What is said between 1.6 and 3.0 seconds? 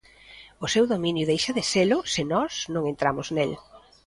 selo se nós non